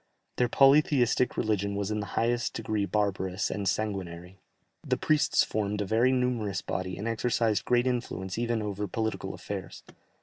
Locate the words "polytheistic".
0.49-1.37